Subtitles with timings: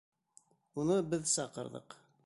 [0.85, 2.01] Уны беҙ саҡырҙыҡ.